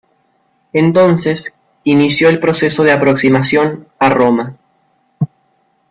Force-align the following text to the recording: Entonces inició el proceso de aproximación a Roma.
Entonces 0.73 1.53
inició 1.83 2.29
el 2.29 2.39
proceso 2.39 2.81
de 2.83 2.91
aproximación 2.91 3.87
a 3.99 4.09
Roma. 4.09 4.57